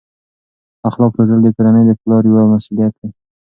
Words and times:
اخلاق 0.89 1.11
روزل 1.17 1.39
د 1.43 1.47
کورنۍ 1.55 1.83
د 1.87 1.91
پلار 2.01 2.23
یوه 2.31 2.43
مسؤلیت 2.53 2.93
ده. 2.99 3.07